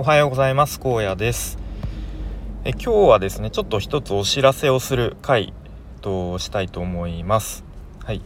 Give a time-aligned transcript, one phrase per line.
[0.00, 0.80] おはようございます。
[0.82, 1.58] 荒野です。
[2.64, 5.52] え今日はですねちょっと一つお知らせをする回
[6.00, 7.64] としたいと思います。
[8.02, 8.22] はい。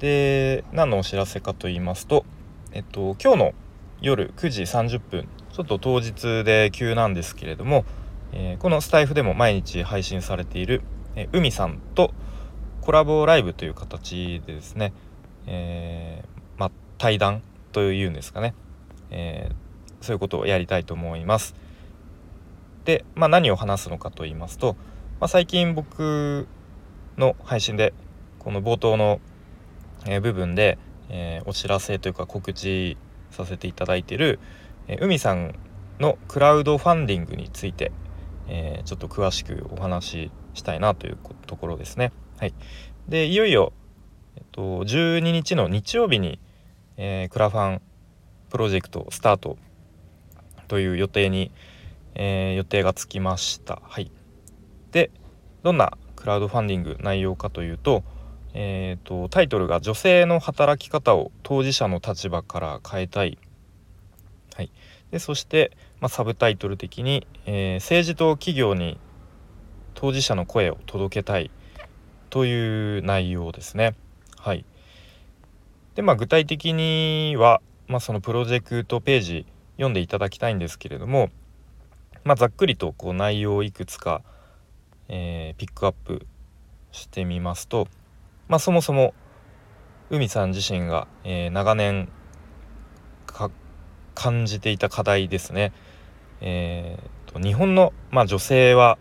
[0.00, 2.24] で何のお知らせかと言いますと
[2.72, 3.52] えっと今日の
[4.00, 7.84] 夜9時30分ちょっと当日で急なんですけれども、
[8.32, 10.82] えー、このスタイフでも毎日配信されている、
[11.14, 12.12] え海さんと
[12.80, 14.92] コラボライブという形でですね、
[15.46, 18.52] えー、ま、対談というんですかね、
[19.12, 19.67] えー
[20.00, 21.54] そういうことをやりたいと思います。
[22.84, 24.76] で、まあ、何を話すのかと言いますと、
[25.20, 26.48] まあ、最近僕
[27.18, 27.92] の配信で
[28.38, 29.20] この冒頭の、
[30.06, 30.78] え部分で、
[31.10, 32.96] えー、お知らせというか告知
[33.30, 34.38] させていただいている、
[34.86, 35.54] えー、海さん
[35.98, 37.90] のクラウドファンディングについて、
[38.46, 42.12] えー、ちょっと詳しくお話ししたいなというところですね。
[42.38, 42.54] はい、
[43.08, 43.72] でいよいよ、
[44.36, 46.38] えっと、12日の日曜日に、
[46.96, 47.82] えー、クラファン
[48.50, 49.58] プロジェクトスタート
[50.68, 51.50] という予定に、
[52.14, 53.80] えー、予定がつきました。
[53.82, 54.10] はい、
[54.92, 55.10] で
[55.62, 58.04] どんなクラウドファンディング内容かというと,、
[58.54, 63.38] えーと、タイトルが「女性の働き方を当事者の立場から変えたい」
[64.54, 64.70] はい、
[65.10, 68.98] でそして、まあ、サブタイトル的に、えー、政治と企業に
[69.94, 71.50] 当事者の声を届けたい」
[72.30, 73.94] という内容ですね。
[74.38, 74.64] はい。
[75.94, 79.46] でまあ、具体的には、まあ、そのプロジェクトページ
[79.78, 81.30] 読んでいただきたいんですけれども、
[82.24, 84.22] まあ、ざっくりとこう内容をいくつか、
[85.08, 86.26] えー、ピックアップ
[86.92, 87.88] してみますと、
[88.48, 89.14] まあ、そもそも
[90.10, 92.10] 海さん自身が、えー、長年
[94.14, 95.72] 感じていた課題ですね。
[96.40, 98.98] えーと、日本の、まあ、女性は、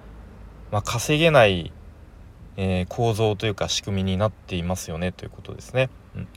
[0.71, 1.71] まあ、稼げない、
[2.55, 5.89] えー、構造というか仕組みになっていますよねということですね。
[6.15, 6.27] うん、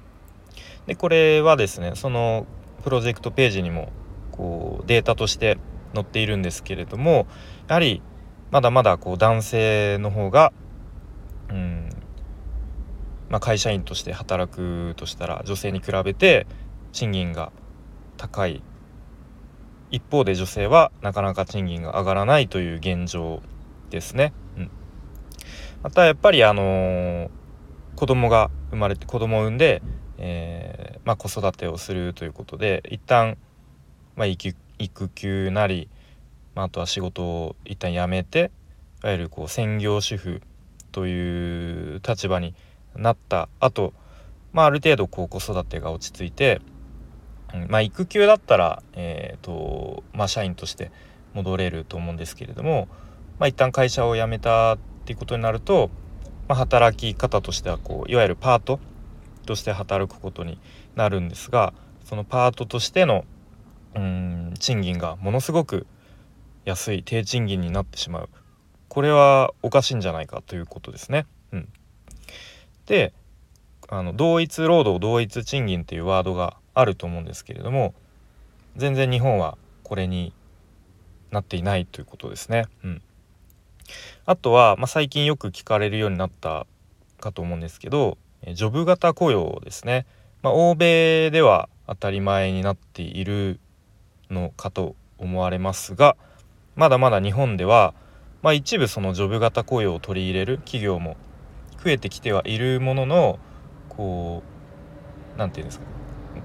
[0.86, 2.46] でこれはですねその
[2.83, 3.92] プロジェクトページにも
[4.31, 5.59] こうデータとして
[5.95, 7.27] 載っているんですけれども
[7.69, 8.03] やはり
[8.50, 10.53] まだまだこう男性の方が、
[11.50, 11.89] うん
[13.29, 16.46] まあ、会社員として働くとしたら女性に比べて
[16.92, 17.52] 賃金が
[18.17, 18.63] 高い
[19.91, 23.42] 一方で女性はなかなか賃金が上がらないという現状
[23.91, 24.33] ですね。
[24.57, 24.70] うん、
[25.83, 27.30] またやっぱりあのー、
[27.97, 29.83] 子供が生まれて子供を産んで、
[30.18, 33.36] えーまあ、子育てをするということで一旦
[34.17, 34.55] まあ、育
[35.15, 35.89] 休なり、
[36.55, 38.51] まあ、あとは仕事を一旦辞めて
[39.03, 40.43] いわゆるこう専業主婦
[40.93, 42.55] という立場に
[42.95, 43.95] なった後、
[44.53, 46.61] まあある程度こう子育てが落ち着いて、
[47.69, 50.91] まあ、育休だったら、えーとまあ、社員として
[51.35, 52.89] 戻れると思うんですけれども、
[53.39, 55.91] まあ、一旦会社を辞めたっていうことになると、
[56.48, 58.79] まあ、働き方としてはこういわゆるパート
[59.47, 60.59] として働くことに
[60.95, 61.73] なるんですが
[62.05, 63.25] そのパートとしての
[63.95, 65.86] うん賃金がものすごく
[66.64, 68.28] 安い低賃金になってしまう
[68.89, 71.27] これはおかしいんじゃないかということですね。
[71.52, 71.68] うん、
[72.86, 73.12] で
[73.89, 77.95] あの同一労働同一賃金っていうワードがあると思うんですけれども
[78.77, 80.33] 全然日本はこれに
[81.30, 82.67] なっていないということですね。
[82.84, 83.02] うん、
[84.27, 86.67] あとは、まあ、最近よく聞かれるようになった
[87.20, 88.18] かと思うんですけど
[88.55, 90.06] ジョブ型雇用ですね。
[90.42, 93.61] まあ、欧米では当たり前になっている
[94.30, 96.17] のかと思われますが
[96.77, 97.95] まだまだ日本では、
[98.42, 101.17] まあ、一部そのジョブ型雇用を取り入れる企業も
[101.83, 103.39] 増えてきてはいるものの
[103.89, 104.42] こ
[105.36, 105.80] う何て言うんです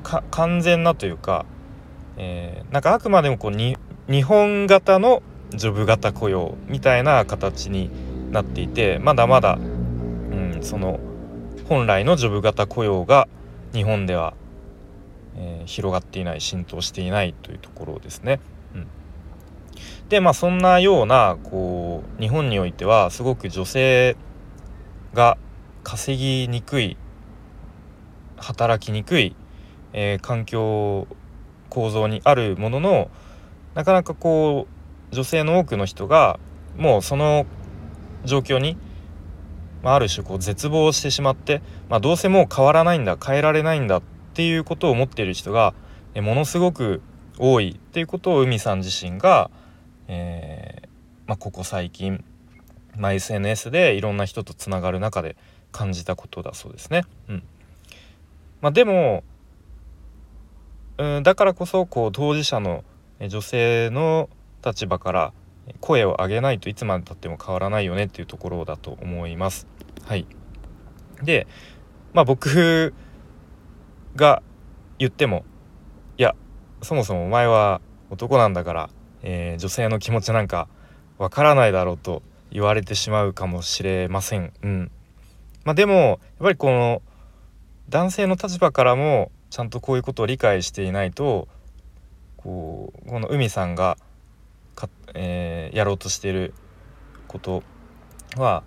[0.03, 1.45] か完全なというか、
[2.17, 3.77] えー、なんかあくまでもこうに
[4.09, 7.89] 日本型のジョブ型雇用みたいな形に
[8.31, 10.99] なっていてまだまだ、うん、その
[11.67, 13.27] 本来のジョブ型雇用が
[13.73, 14.33] 日本では
[15.37, 18.39] えー、広がっていない浸透していないというところですね。
[18.73, 18.87] うん、
[20.09, 24.15] でまあそんなようなこう日本においてはすごく女性
[25.13, 25.37] が
[25.83, 26.97] 稼ぎにくい
[28.37, 29.35] 働きにくい、
[29.93, 31.07] えー、環境
[31.69, 33.09] 構造にあるものの
[33.73, 34.67] なかなかこ
[35.11, 36.39] う女性の多くの人が
[36.77, 37.45] もうその
[38.23, 38.77] 状況に、
[39.83, 45.73] まあ、ある種こう絶望してしまって、まあ、どうせもう変わらないんだ変えられないんだってっていうことを思っている人が
[46.13, 47.01] ものすごく
[47.37, 49.49] 多いっていうことを海さん自身が、
[50.09, 50.87] えー、
[51.25, 52.21] まあ、ここ最近、
[52.97, 55.37] まあ、SNS でいろんな人とつながる中で
[55.71, 57.05] 感じたことだそうですね。
[57.29, 57.43] うん
[58.59, 59.23] まあ、でも、
[60.97, 62.83] うん、だからこそこう当事者の
[63.25, 64.29] 女性の
[64.65, 65.33] 立場から
[65.79, 69.65] 声を上げないといつまでたっても変わらないよねっていうところだと思います。
[70.03, 70.27] はい、
[71.23, 71.47] で、
[72.11, 72.93] まあ、僕
[74.15, 74.41] が
[74.97, 75.45] 言っても
[76.17, 76.35] いや
[76.81, 78.89] そもそもお前は男なんだから
[79.25, 80.69] えー、女性の気持ちなんか
[81.17, 82.21] わからないだろうと
[82.51, 84.53] 言われてしまうかもしれません。
[84.61, 84.91] うん
[85.65, 87.01] まあ、でもやっぱりこの
[87.89, 91.47] 男性の立場からもちゃんとこういうことを理解していないと
[92.37, 93.97] こうこの海さんが
[94.75, 96.53] か、えー、やろうとしている
[97.27, 97.63] こと
[98.37, 98.63] は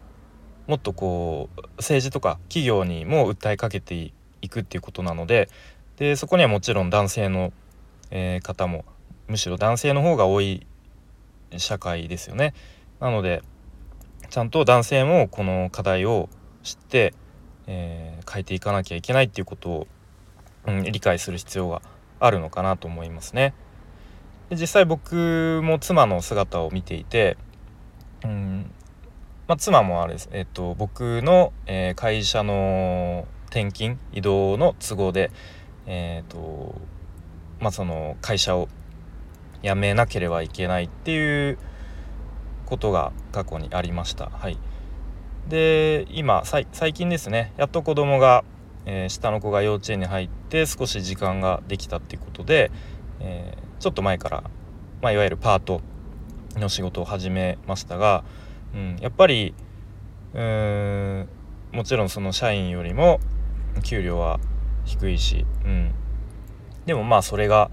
[0.67, 4.13] もっとこう政治とか企業にも訴えかけて
[4.43, 5.49] いくっていうことなので
[5.97, 7.53] でそこにはもちろん男性の、
[8.11, 8.85] えー、方も
[9.27, 10.67] むしろ男性の方が多い
[11.57, 12.55] 社会ですよね。
[13.01, 13.43] なので
[14.31, 16.29] ちゃんと男性もこの課題を
[16.63, 17.15] 知って、
[17.67, 19.87] えー、変えていかなきゃいけないっていうことを、
[20.67, 21.83] うん、理解する必要が
[22.21, 23.55] あるのかなと思いますね。
[24.51, 27.37] で実際僕も妻の姿を見ていて、
[28.25, 28.71] うん
[29.47, 35.31] まあ、妻もあれです、えっと、僕の、えー、会社の転勤移動の都合で、
[35.87, 36.75] えーと
[37.61, 38.69] まあ、その会社を
[39.63, 41.59] 辞めなければいけないっていう
[42.67, 44.31] ことが過去にありました。
[44.31, 44.59] はい、
[45.49, 48.45] で今最近ですねやっと子供が、
[48.87, 52.71] えー、下の子が幼稚園に入って少し時間ができたっていうことで、
[53.21, 54.45] えー、ちょっと前から、
[55.03, 55.81] まあ、いわゆるパート
[56.57, 58.25] の仕事を始めましたが、
[58.75, 59.55] うん、やっぱり
[60.35, 61.29] うーん
[61.73, 63.21] もちろんその社員よりも
[63.83, 64.41] 給料は
[64.85, 65.93] 低いし、うん、
[66.87, 67.71] でもまあそれが、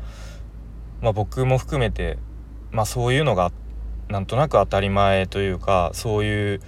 [1.01, 2.17] まあ、僕も含めて、
[2.71, 3.51] まあ、そういうのが
[4.09, 6.61] なんとなく当たり前というかそういう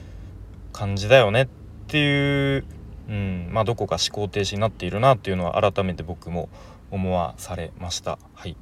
[0.74, 1.48] 感じだよねっ
[1.88, 2.66] ていう、
[3.10, 3.50] うん。
[3.52, 6.50] まあ、どこか思考停止になっているなっていうのは改めて僕も
[6.92, 8.20] 思わされました。
[8.34, 8.56] はい。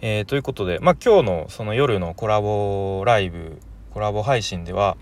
[0.00, 3.58] えー、ということで、まあ、今日のその夜のコラボライブ
[3.92, 4.96] コラボ配信では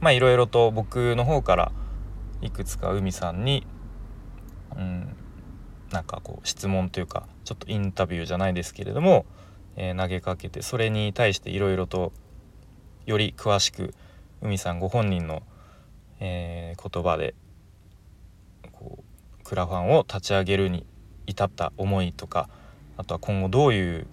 [0.00, 1.72] まあいろいろと僕の方から
[2.42, 3.66] いくつか海さんに
[4.76, 5.16] うん
[5.90, 9.24] なんかこう質問というかちょっとインタビューじゃないですけれども、
[9.76, 12.12] えー、投げかけてそれに対していろいろと
[13.06, 13.94] より詳しく
[14.42, 15.42] 海さんご本人の、
[16.20, 17.34] えー、言葉で
[18.72, 20.84] こうクラファンを立ち上げるに
[21.26, 22.48] 至った思いとか
[22.96, 24.06] あとは今後どういう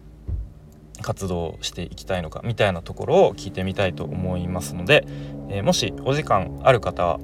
[1.02, 5.06] 活動をしていきたいのかみたいなところを聞いてみたいと思いますので、
[5.50, 7.20] えー、もしお時間ある方は、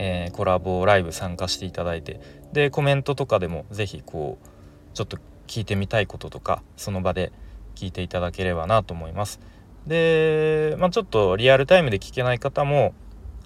[0.00, 2.20] えー、コラボライブ参加していただいて
[2.52, 4.46] でコメントとかでも是非こう
[4.94, 5.18] ちょっと
[5.48, 7.32] 聞いてみたいこととかその場で
[7.74, 9.40] 聞いていただければなと思います。
[9.86, 12.94] で、まあ、ちょっとリアルタイムで聞けない方も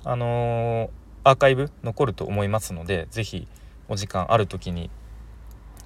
[0.05, 3.49] あのー、アーカイブ残ると思いますので是非
[3.89, 4.91] お時間ある時に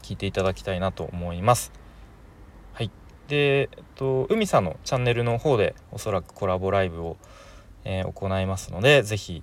[0.03, 1.73] 聞いていただきたいなと思います。
[2.73, 2.91] はい。
[3.29, 7.17] で、えっと、海さんのチャンネルの方でおそらくコラボライブを、
[7.85, 9.43] えー、行いますので、是非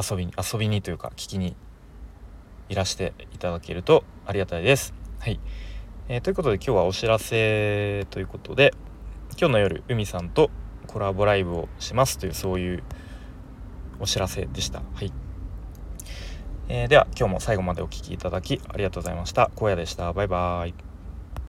[0.00, 1.56] 遊びに、遊びにというか聞きに
[2.68, 4.94] いらしていただけるとありがたいです。
[5.18, 5.40] はい。
[6.08, 8.72] えー、ということで今日はお知らせということで、
[9.38, 10.50] 今日の夜、海さんと
[10.86, 12.82] コラボライブをしますというそういう
[14.00, 14.82] お知らせでした。
[14.94, 15.12] はい。
[16.68, 19.50] えー、では今日も最後までお聴きいただきありがとうございました。
[19.56, 20.12] 荒野でした。
[20.12, 20.89] バイバーイ。